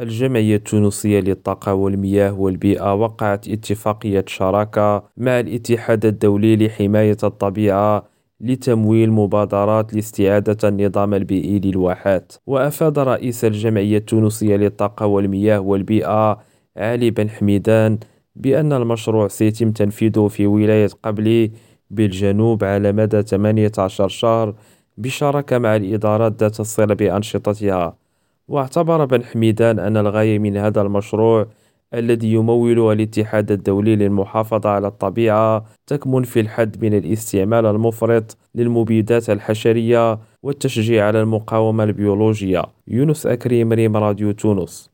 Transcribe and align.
الجمعية 0.00 0.56
التونسية 0.56 1.20
للطاقة 1.20 1.74
والمياه 1.74 2.40
والبيئة 2.40 2.94
وقعت 2.94 3.48
اتفاقية 3.48 4.24
شراكة 4.26 5.04
مع 5.16 5.40
الاتحاد 5.40 6.06
الدولي 6.06 6.56
لحماية 6.56 7.16
الطبيعة 7.24 8.08
لتمويل 8.40 9.12
مبادرات 9.12 9.94
لاستعادة 9.94 10.68
النظام 10.68 11.14
البيئي 11.14 11.58
للواحات. 11.58 12.32
وأفاد 12.46 12.98
رئيس 12.98 13.44
الجمعية 13.44 13.98
التونسية 13.98 14.56
للطاقة 14.56 15.06
والمياه 15.06 15.60
والبيئة 15.60 16.38
علي 16.76 17.10
بن 17.10 17.30
حميدان 17.30 17.98
بأن 18.36 18.72
المشروع 18.72 19.28
سيتم 19.28 19.72
تنفيذه 19.72 20.28
في 20.28 20.46
ولاية 20.46 20.88
قبلي 21.02 21.50
بالجنوب 21.90 22.64
على 22.64 22.92
مدى 22.92 23.22
18 23.22 24.08
شهر 24.08 24.54
بشراكة 24.98 25.58
مع 25.58 25.76
الإدارات 25.76 26.42
ذات 26.42 26.60
الصلة 26.60 26.94
بأنشطتها. 26.94 28.07
واعتبر 28.48 29.04
بن 29.04 29.24
حميدان 29.24 29.78
أن 29.78 29.96
الغاية 29.96 30.38
من 30.38 30.56
هذا 30.56 30.82
المشروع 30.82 31.46
الذي 31.94 32.32
يموله 32.32 32.92
الاتحاد 32.92 33.50
الدولي 33.50 33.96
للمحافظة 33.96 34.68
على 34.70 34.86
الطبيعة 34.86 35.64
تكمن 35.86 36.22
في 36.22 36.40
الحد 36.40 36.84
من 36.84 36.94
الاستعمال 36.94 37.66
المفرط 37.66 38.36
للمبيدات 38.54 39.30
الحشرية 39.30 40.18
والتشجيع 40.42 41.06
على 41.06 41.20
المقاومة 41.20 41.84
البيولوجية. 41.84 42.62
يونس 42.88 43.26
أكريم 43.26 43.72
ريم 43.72 43.96
راديو 43.96 44.32
تونس. 44.32 44.90